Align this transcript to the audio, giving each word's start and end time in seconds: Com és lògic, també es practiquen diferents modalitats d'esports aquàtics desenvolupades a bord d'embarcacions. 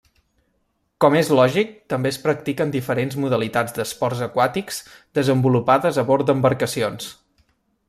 Com 1.03 1.17
és 1.19 1.27
lògic, 1.39 1.75
també 1.93 2.11
es 2.13 2.17
practiquen 2.23 2.73
diferents 2.77 3.19
modalitats 3.25 3.77
d'esports 3.77 4.25
aquàtics 4.29 4.81
desenvolupades 5.19 6.03
a 6.05 6.09
bord 6.11 6.29
d'embarcacions. 6.33 7.13